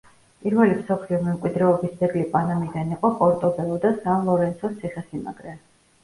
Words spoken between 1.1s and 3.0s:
მემკვიდრეობის ძეგლი პანამიდან